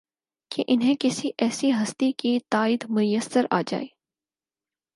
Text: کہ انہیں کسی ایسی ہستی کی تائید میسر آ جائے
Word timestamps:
کہ 0.51 0.63
انہیں 0.67 0.95
کسی 0.99 1.31
ایسی 1.37 1.71
ہستی 1.71 2.11
کی 2.11 2.37
تائید 2.49 2.85
میسر 2.89 3.45
آ 3.49 3.61
جائے 3.67 3.85